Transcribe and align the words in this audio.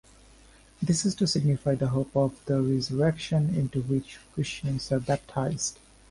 This 0.81 1.05
is 1.05 1.13
to 1.13 1.27
signify 1.27 1.75
the 1.75 1.89
hope 1.89 2.17
of 2.17 2.33
the 2.47 2.59
resurrection 2.59 3.53
into 3.53 3.83
which 3.83 4.17
Christians 4.33 4.91
are 4.91 4.99
baptised. 4.99 5.77